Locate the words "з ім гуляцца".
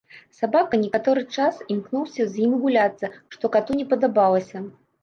2.33-3.13